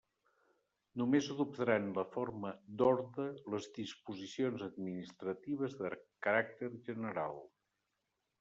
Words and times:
Només 1.01 1.27
adoptaran 1.33 1.91
la 1.97 2.05
forma 2.15 2.53
d'orde 2.79 3.25
les 3.55 3.69
disposicions 3.77 4.65
administratives 4.71 5.77
de 5.83 5.93
caràcter 6.29 6.75
general. 6.89 7.43